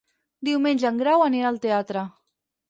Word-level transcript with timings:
Diumenge 0.47 0.87
en 0.89 0.97
Grau 1.01 1.25
anirà 1.27 1.51
al 1.53 1.61
teatre. 1.67 2.07